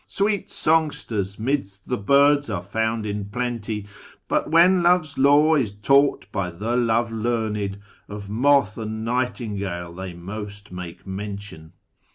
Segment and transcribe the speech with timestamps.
[0.07, 3.85] Sweet songsters 'midst the birds are found in plenty,
[4.27, 7.77] But, when love's lore is taught by the love learned.
[8.09, 11.73] Of moth and nightingale they most make mention.